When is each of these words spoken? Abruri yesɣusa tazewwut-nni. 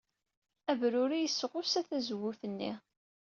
Abruri 0.71 1.17
yesɣusa 1.19 1.81
tazewwut-nni. 1.89 2.71